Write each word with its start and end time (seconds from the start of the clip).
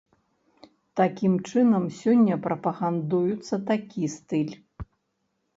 Такім 1.01 1.33
чынам 1.49 1.85
сёння 1.99 2.37
прапагандуецца 2.45 3.55
такі 3.69 4.11
стыль. 4.15 4.55